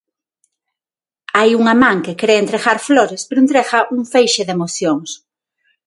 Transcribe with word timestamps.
Hai 1.37 1.49
unha 1.61 1.75
man 1.83 1.97
que 2.05 2.17
cre 2.21 2.33
entregar 2.43 2.77
flores 2.87 3.21
pero 3.27 3.41
entrega 3.43 3.79
un 3.95 4.01
feixe 4.13 4.41
de 4.45 4.53
emocións. 4.57 5.09